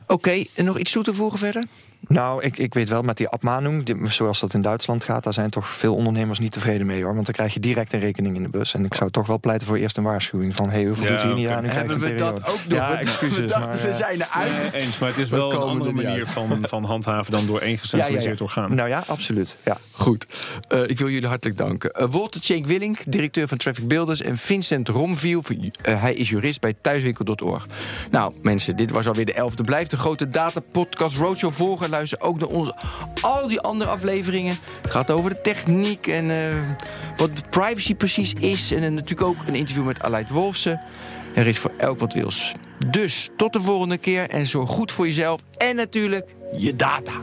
[0.07, 1.65] Oké, en nog iets toe te voegen verder?
[2.07, 5.49] Nou, ik, ik weet wel met die abmanung, zoals dat in Duitsland gaat, daar zijn
[5.49, 7.13] toch veel ondernemers niet tevreden mee hoor.
[7.13, 8.73] Want dan krijg je direct een rekening in de bus.
[8.73, 11.31] En ik zou toch wel pleiten voor eerst een waarschuwing van hey, hoeveel ja, doet
[11.31, 11.63] u niet aan?
[11.63, 12.77] Hebben we dat ook nog?
[12.77, 13.53] Ja, excuses.
[13.53, 14.51] We, maar, we zijn eruit.
[14.51, 17.77] Nee, eens, maar het is wel een andere manier van, van handhaven dan door één
[17.77, 18.75] gecentraliseerd orgaan.
[18.75, 19.55] Nou ja, absoluut.
[19.65, 19.77] Ja.
[19.91, 20.25] Goed.
[20.73, 21.91] Uh, ik wil jullie hartelijk danken.
[22.01, 24.21] Uh, Walter Tjeek Willink, directeur van Traffic Builders.
[24.21, 25.67] En Vincent Romviel, uh,
[26.01, 27.67] hij is jurist bij thuiswinkel.org.
[28.11, 29.63] Nou mensen, dit was alweer de elfde.
[29.63, 31.89] Blijf de grote data podcast Roadshow volgen.
[32.19, 32.75] Ook naar onze
[33.21, 34.57] al die andere afleveringen.
[34.81, 36.37] Het gaat over de techniek en uh,
[37.17, 38.71] wat privacy precies is.
[38.71, 40.85] En natuurlijk ook een interview met Aleid Wolfsen.
[41.35, 42.53] Er is voor elk wat wils.
[42.87, 47.13] Dus tot de volgende keer en zorg goed voor jezelf en natuurlijk je data.